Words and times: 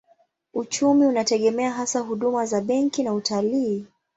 Uchumi 0.53 1.05
unategemea 1.05 1.71
hasa 1.73 1.99
huduma 1.99 2.45
za 2.45 2.61
benki 2.61 3.03
na 3.03 3.13
utalii. 3.13 3.85